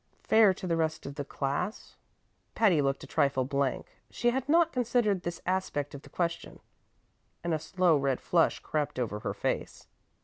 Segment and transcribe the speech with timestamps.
[0.23, 1.95] "Fair to the rest of the class?"
[2.55, 6.59] Patty looked a trifle blank; she had not considered this aspect of the question,
[7.43, 9.85] and a slow red flush crept over her face.